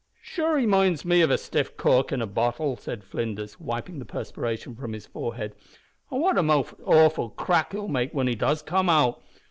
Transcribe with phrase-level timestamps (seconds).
[0.23, 4.03] "Sure he minds me of a stiff cork in a bottle," said Flinders, wiping the
[4.03, 5.53] perspiration from his forehead,
[6.11, 9.21] "an' what a most awful crack he'll make whin he does come out!